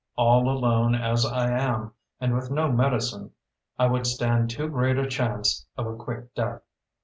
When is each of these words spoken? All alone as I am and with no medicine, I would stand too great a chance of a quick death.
All 0.15 0.49
alone 0.49 0.95
as 0.95 1.27
I 1.27 1.51
am 1.51 1.91
and 2.19 2.33
with 2.33 2.49
no 2.49 2.71
medicine, 2.71 3.33
I 3.77 3.85
would 3.85 4.07
stand 4.07 4.49
too 4.49 4.67
great 4.67 4.97
a 4.97 5.05
chance 5.07 5.67
of 5.77 5.85
a 5.85 5.95
quick 5.95 6.33
death. 6.33 6.63